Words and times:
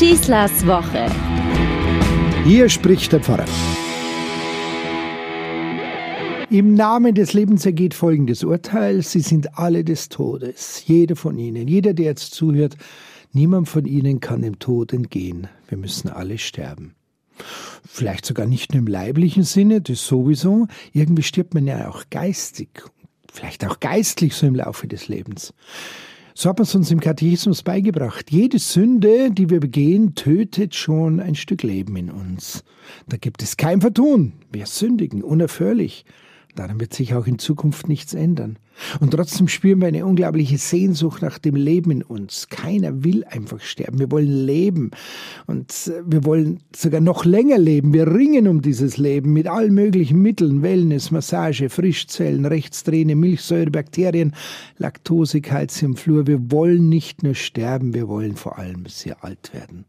Schießlers 0.00 0.66
Woche. 0.66 1.10
Hier 2.44 2.70
spricht 2.70 3.12
der 3.12 3.20
Pfarrer. 3.20 3.44
Im 6.48 6.72
Namen 6.72 7.14
des 7.14 7.34
Lebens 7.34 7.66
ergeht 7.66 7.92
folgendes 7.92 8.42
Urteil. 8.42 9.02
Sie 9.02 9.20
sind 9.20 9.58
alle 9.58 9.84
des 9.84 10.08
Todes. 10.08 10.84
Jeder 10.86 11.16
von 11.16 11.36
ihnen, 11.36 11.68
jeder, 11.68 11.92
der 11.92 12.06
jetzt 12.06 12.32
zuhört, 12.32 12.78
niemand 13.34 13.68
von 13.68 13.84
ihnen 13.84 14.20
kann 14.20 14.40
dem 14.40 14.58
Tod 14.58 14.94
entgehen. 14.94 15.48
Wir 15.68 15.76
müssen 15.76 16.08
alle 16.08 16.38
sterben. 16.38 16.94
Vielleicht 17.86 18.24
sogar 18.24 18.46
nicht 18.46 18.72
nur 18.72 18.78
im 18.78 18.86
leiblichen 18.86 19.42
Sinne, 19.42 19.82
das 19.82 20.06
sowieso. 20.06 20.66
Irgendwie 20.94 21.24
stirbt 21.24 21.52
man 21.52 21.66
ja 21.66 21.90
auch 21.90 22.04
geistig, 22.08 22.84
vielleicht 23.30 23.66
auch 23.66 23.80
geistlich 23.80 24.34
so 24.34 24.46
im 24.46 24.54
Laufe 24.54 24.88
des 24.88 25.08
Lebens. 25.08 25.52
So 26.40 26.48
hat 26.48 26.56
man 26.56 26.62
es 26.62 26.74
uns 26.74 26.90
im 26.90 27.00
Katechismus 27.00 27.62
beigebracht. 27.62 28.30
Jede 28.30 28.58
Sünde, 28.58 29.30
die 29.30 29.50
wir 29.50 29.60
begehen, 29.60 30.14
tötet 30.14 30.74
schon 30.74 31.20
ein 31.20 31.34
Stück 31.34 31.62
Leben 31.62 31.94
in 31.96 32.10
uns. 32.10 32.64
Da 33.06 33.18
gibt 33.18 33.42
es 33.42 33.58
kein 33.58 33.82
Vertun. 33.82 34.32
Wir 34.50 34.64
sündigen 34.64 35.22
unaufhörlich. 35.22 36.06
Daran 36.56 36.80
wird 36.80 36.94
sich 36.94 37.14
auch 37.14 37.26
in 37.26 37.38
Zukunft 37.38 37.88
nichts 37.88 38.14
ändern. 38.14 38.58
Und 38.98 39.10
trotzdem 39.12 39.46
spüren 39.48 39.80
wir 39.80 39.88
eine 39.88 40.06
unglaubliche 40.06 40.58
Sehnsucht 40.58 41.22
nach 41.22 41.38
dem 41.38 41.54
Leben 41.54 41.90
in 41.90 42.02
uns. 42.02 42.48
Keiner 42.48 43.04
will 43.04 43.24
einfach 43.24 43.60
sterben. 43.60 43.98
Wir 43.98 44.10
wollen 44.10 44.46
leben. 44.46 44.90
Und 45.46 45.70
äh, 45.88 46.02
wir 46.06 46.24
wollen 46.24 46.60
sogar 46.74 47.00
noch 47.00 47.24
länger 47.24 47.58
leben. 47.58 47.92
Wir 47.92 48.06
ringen 48.06 48.48
um 48.48 48.62
dieses 48.62 48.96
Leben 48.96 49.32
mit 49.32 49.46
allen 49.46 49.74
möglichen 49.74 50.22
Mitteln. 50.22 50.62
Wellness, 50.62 51.10
Massage, 51.10 51.68
Frischzellen, 51.68 52.46
Rechtsträne, 52.46 53.14
Milchsäure, 53.16 53.70
Bakterien, 53.70 54.34
Laktose, 54.78 55.40
Calcium, 55.40 55.96
Fluor. 55.96 56.26
Wir 56.26 56.50
wollen 56.50 56.88
nicht 56.88 57.22
nur 57.22 57.34
sterben. 57.34 57.94
Wir 57.94 58.08
wollen 58.08 58.36
vor 58.36 58.58
allem 58.58 58.86
sehr 58.86 59.22
alt 59.22 59.52
werden. 59.52 59.84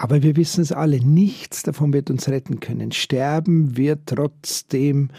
Aber 0.00 0.22
wir 0.22 0.36
wissen 0.36 0.60
es 0.60 0.70
alle, 0.70 1.00
nichts 1.04 1.64
davon 1.64 1.92
wird 1.92 2.08
uns 2.08 2.28
retten 2.28 2.60
können. 2.60 2.92
Sterben 2.92 3.76
wird 3.76 4.02
trotzdem 4.06 5.10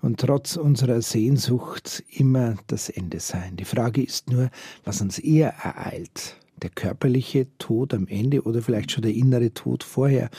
und 0.00 0.20
trotz 0.20 0.54
unserer 0.54 1.02
Sehnsucht 1.02 2.04
immer 2.08 2.54
das 2.68 2.88
Ende 2.88 3.18
sein. 3.18 3.56
Die 3.56 3.64
Frage 3.64 4.00
ist 4.00 4.30
nur, 4.30 4.50
was 4.84 5.00
uns 5.00 5.18
eher 5.18 5.54
ereilt. 5.64 6.36
Der 6.62 6.70
körperliche 6.70 7.48
Tod 7.58 7.92
am 7.92 8.06
Ende 8.06 8.42
oder 8.44 8.62
vielleicht 8.62 8.92
schon 8.92 9.02
der 9.02 9.12
innere 9.12 9.52
Tod 9.54 9.82
vorher, 9.82 10.30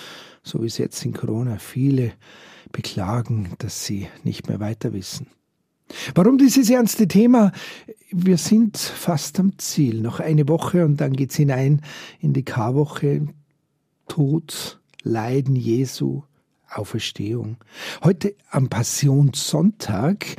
so 0.43 0.63
wie 0.63 0.67
es 0.67 0.77
jetzt 0.77 1.03
in 1.03 1.11
Corona 1.11 1.57
viele 1.57 2.13
beklagen, 2.71 3.49
dass 3.57 3.85
sie 3.85 4.07
nicht 4.23 4.47
mehr 4.47 4.61
weiter 4.61 4.93
wissen. 4.93 5.27
Warum 6.15 6.37
dieses 6.37 6.69
ernste 6.69 7.05
Thema? 7.05 7.51
Wir 8.11 8.37
sind 8.37 8.77
fast 8.77 9.41
am 9.41 9.57
Ziel. 9.57 9.99
Noch 9.99 10.21
eine 10.21 10.47
Woche 10.47 10.85
und 10.85 11.01
dann 11.01 11.11
geht's 11.11 11.35
hinein 11.35 11.81
in 12.21 12.31
die 12.31 12.45
Karwoche. 12.45 13.27
Tod, 14.09 14.81
Leiden 15.03 15.55
Jesu, 15.55 16.23
Auferstehung. 16.69 17.57
Heute 18.03 18.35
am 18.51 18.67
Passionssonntag 18.67 20.35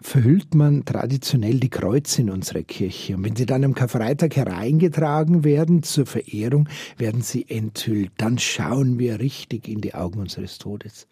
verhüllt 0.00 0.54
man 0.54 0.84
traditionell 0.84 1.60
die 1.60 1.68
Kreuze 1.68 2.22
in 2.22 2.30
unserer 2.30 2.62
Kirche. 2.62 3.16
Und 3.16 3.24
wenn 3.24 3.36
sie 3.36 3.46
dann 3.46 3.64
am 3.64 3.74
Karfreitag 3.74 4.34
hereingetragen 4.34 5.44
werden 5.44 5.82
zur 5.82 6.06
Verehrung, 6.06 6.68
werden 6.96 7.22
sie 7.22 7.48
enthüllt. 7.48 8.10
Dann 8.16 8.38
schauen 8.38 8.98
wir 8.98 9.20
richtig 9.20 9.68
in 9.68 9.80
die 9.80 9.94
Augen 9.94 10.18
unseres 10.18 10.58
Todes. 10.58 11.06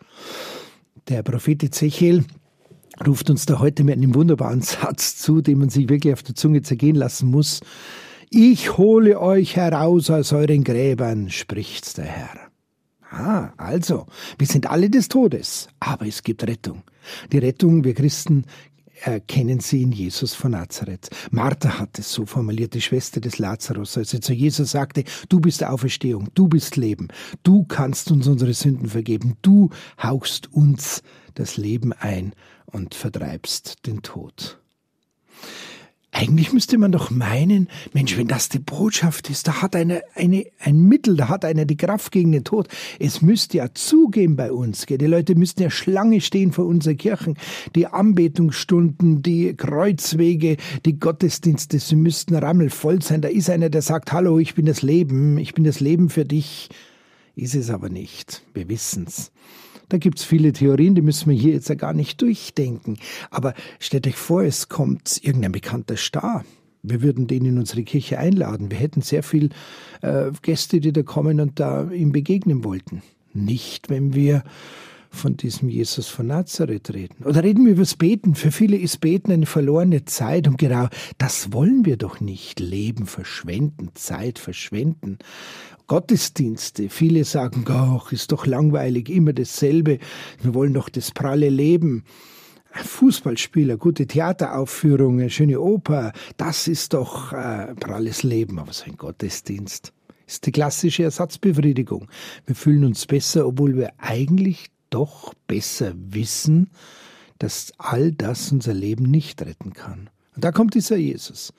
Der 1.08 1.22
Prophet 1.22 1.62
Ezechiel 1.62 2.24
ruft 3.06 3.30
uns 3.30 3.46
da 3.46 3.58
heute 3.60 3.84
mit 3.84 3.96
einem 3.96 4.14
wunderbaren 4.14 4.62
Satz 4.62 5.18
zu, 5.18 5.40
den 5.40 5.58
man 5.58 5.68
sich 5.68 5.88
wirklich 5.88 6.14
auf 6.14 6.22
der 6.22 6.34
Zunge 6.34 6.62
zergehen 6.62 6.96
lassen 6.96 7.30
muss. 7.30 7.60
Ich 8.30 8.76
hole 8.76 9.18
euch 9.20 9.56
heraus 9.56 10.10
aus 10.10 10.34
euren 10.34 10.62
Gräbern, 10.62 11.30
spricht 11.30 11.96
der 11.96 12.04
Herr. 12.04 12.50
Ah, 13.10 13.52
also, 13.56 14.06
wir 14.36 14.46
sind 14.46 14.68
alle 14.68 14.90
des 14.90 15.08
Todes, 15.08 15.68
aber 15.80 16.06
es 16.06 16.22
gibt 16.22 16.46
Rettung. 16.46 16.82
Die 17.32 17.38
Rettung, 17.38 17.84
wir 17.84 17.94
Christen 17.94 18.44
erkennen 19.00 19.60
sie 19.60 19.80
in 19.82 19.92
Jesus 19.92 20.34
von 20.34 20.50
Nazareth. 20.50 21.08
Martha 21.30 21.78
hat 21.78 21.98
es 21.98 22.12
so 22.12 22.26
formuliert, 22.26 22.74
die 22.74 22.82
Schwester 22.82 23.20
des 23.20 23.38
Lazarus, 23.38 23.96
als 23.96 24.10
sie 24.10 24.20
zu 24.20 24.34
Jesus 24.34 24.72
sagte, 24.72 25.04
du 25.30 25.40
bist 25.40 25.64
Auferstehung, 25.64 26.28
du 26.34 26.48
bist 26.48 26.76
Leben, 26.76 27.08
du 27.44 27.64
kannst 27.64 28.10
uns 28.10 28.26
unsere 28.26 28.52
Sünden 28.52 28.88
vergeben, 28.88 29.38
du 29.40 29.70
hauchst 30.02 30.52
uns 30.52 31.02
das 31.34 31.56
Leben 31.56 31.94
ein 31.94 32.34
und 32.66 32.94
vertreibst 32.94 33.86
den 33.86 34.02
Tod. 34.02 34.60
Eigentlich 36.18 36.52
müsste 36.52 36.78
man 36.78 36.90
doch 36.90 37.10
meinen, 37.10 37.68
Mensch, 37.92 38.18
wenn 38.18 38.26
das 38.26 38.48
die 38.48 38.58
Botschaft 38.58 39.30
ist, 39.30 39.46
da 39.46 39.62
hat 39.62 39.76
einer 39.76 40.00
eine, 40.16 40.46
ein 40.58 40.80
Mittel, 40.80 41.16
da 41.16 41.28
hat 41.28 41.44
einer 41.44 41.64
die 41.64 41.76
Kraft 41.76 42.10
gegen 42.10 42.32
den 42.32 42.42
Tod. 42.42 42.66
Es 42.98 43.22
müsste 43.22 43.58
ja 43.58 43.68
zugehen 43.72 44.34
bei 44.34 44.50
uns. 44.50 44.86
Gell? 44.86 44.98
Die 44.98 45.06
Leute 45.06 45.36
müssten 45.36 45.62
ja 45.62 45.70
Schlange 45.70 46.20
stehen 46.20 46.50
vor 46.50 46.66
unseren 46.66 46.96
Kirchen. 46.96 47.38
Die 47.76 47.86
Anbetungsstunden, 47.86 49.22
die 49.22 49.54
Kreuzwege, 49.54 50.56
die 50.84 50.98
Gottesdienste, 50.98 51.78
sie 51.78 51.94
müssten 51.94 52.34
rammelvoll 52.34 53.00
sein. 53.00 53.20
Da 53.20 53.28
ist 53.28 53.48
einer, 53.48 53.70
der 53.70 53.82
sagt, 53.82 54.10
hallo, 54.10 54.40
ich 54.40 54.56
bin 54.56 54.66
das 54.66 54.82
Leben, 54.82 55.38
ich 55.38 55.54
bin 55.54 55.62
das 55.62 55.78
Leben 55.78 56.10
für 56.10 56.24
dich. 56.24 56.68
Ist 57.36 57.54
es 57.54 57.70
aber 57.70 57.90
nicht. 57.90 58.42
Wir 58.54 58.68
wissen's. 58.68 59.30
Da 59.88 59.98
gibt's 59.98 60.24
viele 60.24 60.52
Theorien, 60.52 60.94
die 60.94 61.02
müssen 61.02 61.30
wir 61.30 61.38
hier 61.38 61.54
jetzt 61.54 61.68
ja 61.68 61.74
gar 61.74 61.94
nicht 61.94 62.20
durchdenken. 62.20 62.98
Aber 63.30 63.54
stellt 63.78 64.06
euch 64.06 64.16
vor, 64.16 64.42
es 64.42 64.68
kommt 64.68 65.20
irgendein 65.22 65.52
bekannter 65.52 65.96
Star. 65.96 66.44
Wir 66.82 67.02
würden 67.02 67.26
den 67.26 67.44
in 67.44 67.58
unsere 67.58 67.82
Kirche 67.82 68.18
einladen. 68.18 68.70
Wir 68.70 68.78
hätten 68.78 69.02
sehr 69.02 69.22
viel 69.22 69.50
äh, 70.02 70.30
Gäste, 70.42 70.80
die 70.80 70.92
da 70.92 71.02
kommen 71.02 71.40
und 71.40 71.58
da 71.58 71.90
ihm 71.90 72.12
begegnen 72.12 72.64
wollten. 72.64 73.02
Nicht, 73.32 73.90
wenn 73.90 74.14
wir 74.14 74.42
von 75.10 75.36
diesem 75.36 75.68
Jesus 75.68 76.08
von 76.08 76.26
Nazareth 76.26 76.92
reden. 76.92 77.24
Oder 77.24 77.42
reden 77.42 77.64
wir 77.64 77.72
über 77.72 77.82
das 77.82 77.96
Beten. 77.96 78.34
Für 78.34 78.52
viele 78.52 78.76
ist 78.76 79.00
Beten 79.00 79.32
eine 79.32 79.46
verlorene 79.46 80.04
Zeit 80.04 80.46
und 80.48 80.58
genau 80.58 80.88
das 81.18 81.52
wollen 81.52 81.84
wir 81.84 81.96
doch 81.96 82.20
nicht. 82.20 82.60
Leben 82.60 83.06
verschwenden, 83.06 83.90
Zeit 83.94 84.38
verschwenden. 84.38 85.18
Gottesdienste. 85.86 86.90
Viele 86.90 87.24
sagen, 87.24 87.64
ach, 87.68 88.12
ist 88.12 88.32
doch 88.32 88.46
langweilig, 88.46 89.08
immer 89.08 89.32
dasselbe. 89.32 89.98
Wir 90.42 90.54
wollen 90.54 90.74
doch 90.74 90.88
das 90.88 91.10
pralle 91.10 91.48
Leben. 91.48 92.04
Fußballspieler, 92.70 93.76
gute 93.76 94.06
Theateraufführungen, 94.06 95.30
schöne 95.30 95.60
Oper, 95.60 96.12
das 96.36 96.68
ist 96.68 96.92
doch 96.92 97.32
äh, 97.32 97.74
pralles 97.74 98.22
Leben. 98.22 98.58
Aber 98.58 98.72
so 98.72 98.84
ein 98.84 98.96
Gottesdienst 98.96 99.92
ist 100.26 100.46
die 100.46 100.52
klassische 100.52 101.04
Ersatzbefriedigung. 101.04 102.08
Wir 102.46 102.54
fühlen 102.54 102.84
uns 102.84 103.06
besser, 103.06 103.46
obwohl 103.46 103.76
wir 103.76 103.92
eigentlich 103.96 104.66
doch 104.90 105.34
besser 105.46 105.92
wissen, 105.96 106.70
dass 107.38 107.72
all 107.78 108.12
das 108.12 108.52
unser 108.52 108.74
Leben 108.74 109.04
nicht 109.04 109.42
retten 109.42 109.72
kann. 109.72 110.10
Und 110.34 110.44
da 110.44 110.52
kommt 110.52 110.74
dieser 110.74 110.96
Jesus 110.96 111.52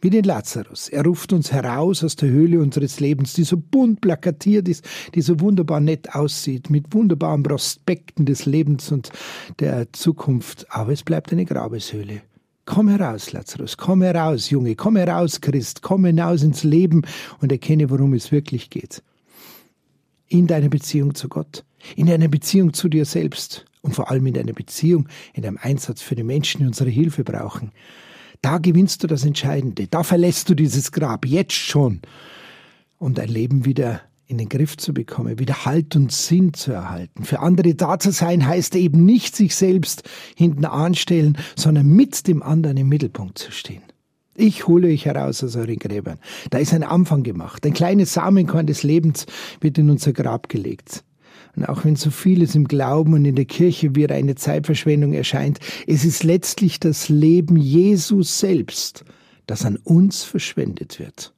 wie 0.00 0.10
den 0.10 0.24
Lazarus. 0.24 0.88
Er 0.88 1.04
ruft 1.04 1.32
uns 1.32 1.52
heraus 1.52 2.04
aus 2.04 2.16
der 2.16 2.28
Höhle 2.28 2.60
unseres 2.60 3.00
Lebens, 3.00 3.32
die 3.32 3.44
so 3.44 3.56
bunt 3.56 4.00
plakatiert 4.00 4.68
ist, 4.68 4.84
die 5.14 5.22
so 5.22 5.40
wunderbar 5.40 5.80
nett 5.80 6.14
aussieht, 6.14 6.70
mit 6.70 6.92
wunderbaren 6.94 7.42
Prospekten 7.42 8.26
des 8.26 8.46
Lebens 8.46 8.92
und 8.92 9.10
der 9.58 9.92
Zukunft. 9.92 10.66
Aber 10.70 10.92
es 10.92 11.02
bleibt 11.02 11.32
eine 11.32 11.44
Grabeshöhle. 11.44 12.22
Komm 12.66 12.88
heraus, 12.88 13.32
Lazarus, 13.32 13.76
komm 13.76 14.02
heraus, 14.02 14.50
Junge, 14.50 14.76
komm 14.76 14.96
heraus, 14.96 15.40
Christ, 15.40 15.82
komm 15.82 16.04
hinaus 16.04 16.42
ins 16.42 16.62
Leben 16.64 17.02
und 17.40 17.52
erkenne, 17.52 17.90
worum 17.90 18.12
es 18.12 18.32
wirklich 18.32 18.70
geht. 18.70 19.02
In 20.28 20.46
deiner 20.46 20.68
Beziehung 20.68 21.14
zu 21.14 21.28
Gott, 21.28 21.64
in 21.96 22.06
deiner 22.06 22.28
Beziehung 22.28 22.72
zu 22.72 22.88
dir 22.88 23.04
selbst 23.04 23.64
und 23.82 23.94
vor 23.94 24.10
allem 24.10 24.26
in 24.26 24.34
deiner 24.34 24.52
Beziehung, 24.52 25.08
in 25.34 25.42
deinem 25.42 25.58
Einsatz 25.60 26.02
für 26.02 26.16
die 26.16 26.24
Menschen, 26.24 26.60
die 26.60 26.66
unsere 26.66 26.90
Hilfe 26.90 27.24
brauchen. 27.24 27.72
Da 28.42 28.58
gewinnst 28.58 29.02
du 29.02 29.06
das 29.06 29.24
Entscheidende. 29.24 29.86
Da 29.86 30.02
verlässt 30.02 30.48
du 30.48 30.54
dieses 30.54 30.92
Grab 30.92 31.24
jetzt 31.26 31.54
schon, 31.54 32.02
um 32.98 33.14
dein 33.14 33.28
Leben 33.28 33.64
wieder 33.64 34.02
in 34.28 34.38
den 34.38 34.48
Griff 34.48 34.76
zu 34.76 34.92
bekommen, 34.92 35.38
wieder 35.38 35.64
Halt 35.64 35.94
und 35.94 36.10
Sinn 36.10 36.52
zu 36.52 36.72
erhalten. 36.72 37.24
Für 37.24 37.40
andere 37.40 37.74
da 37.74 37.98
zu 37.98 38.10
sein 38.10 38.46
heißt 38.46 38.74
eben 38.74 39.04
nicht 39.04 39.36
sich 39.36 39.54
selbst 39.54 40.02
hinten 40.36 40.64
anstellen, 40.64 41.38
sondern 41.54 41.86
mit 41.86 42.26
dem 42.26 42.42
anderen 42.42 42.76
im 42.76 42.88
Mittelpunkt 42.88 43.38
zu 43.38 43.52
stehen. 43.52 43.82
Ich 44.34 44.66
hole 44.66 44.88
euch 44.88 45.06
heraus 45.06 45.42
aus 45.42 45.56
euren 45.56 45.78
Gräbern. 45.78 46.18
Da 46.50 46.58
ist 46.58 46.74
ein 46.74 46.82
Anfang 46.82 47.22
gemacht. 47.22 47.64
Ein 47.64 47.72
kleines 47.72 48.12
Samenkorn 48.12 48.66
des 48.66 48.82
Lebens 48.82 49.26
wird 49.60 49.78
in 49.78 49.88
unser 49.88 50.12
Grab 50.12 50.48
gelegt. 50.48 51.04
Und 51.56 51.68
auch 51.68 51.84
wenn 51.84 51.96
so 51.96 52.10
vieles 52.10 52.54
im 52.54 52.68
Glauben 52.68 53.14
und 53.14 53.24
in 53.24 53.34
der 53.34 53.46
Kirche 53.46 53.94
wie 53.96 54.06
eine 54.06 54.34
Zeitverschwendung 54.34 55.14
erscheint, 55.14 55.58
es 55.86 56.04
ist 56.04 56.22
letztlich 56.22 56.78
das 56.78 57.08
Leben 57.08 57.56
Jesus 57.56 58.38
selbst, 58.38 59.04
das 59.46 59.64
an 59.64 59.76
uns 59.76 60.22
verschwendet 60.22 60.98
wird. 61.00 61.32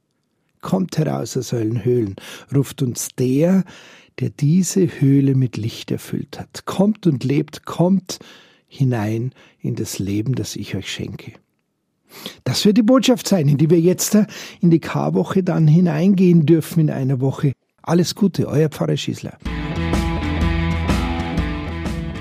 Kommt 0.61 0.97
heraus 0.97 1.37
aus 1.37 1.53
euren 1.53 1.85
Höhlen, 1.85 2.15
ruft 2.53 2.81
uns 2.81 3.07
der, 3.17 3.63
der 4.19 4.29
diese 4.29 4.99
Höhle 4.99 5.35
mit 5.35 5.55
Licht 5.55 5.89
erfüllt 5.89 6.37
hat. 6.37 6.65
Kommt 6.65 7.07
und 7.07 7.23
lebt, 7.23 7.65
kommt 7.65 8.19
hinein 8.67 9.31
in 9.61 9.75
das 9.75 9.99
Leben, 9.99 10.35
das 10.35 10.57
ich 10.57 10.75
euch 10.75 10.91
schenke. 10.91 11.33
Das 12.43 12.65
wird 12.65 12.77
die 12.77 12.83
Botschaft 12.83 13.27
sein, 13.27 13.47
in 13.47 13.57
die 13.57 13.69
wir 13.69 13.79
jetzt 13.79 14.17
in 14.59 14.69
die 14.69 14.79
Karwoche 14.79 15.43
dann 15.43 15.67
hineingehen 15.67 16.45
dürfen 16.45 16.81
in 16.81 16.89
einer 16.89 17.21
Woche. 17.21 17.53
Alles 17.81 18.15
Gute, 18.15 18.47
euer 18.47 18.69
Pfarrer 18.69 18.97
Schießler. 18.97 19.37